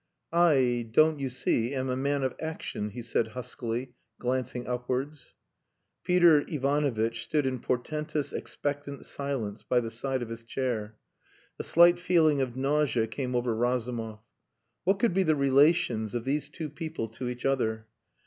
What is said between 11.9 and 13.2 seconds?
feeling of nausea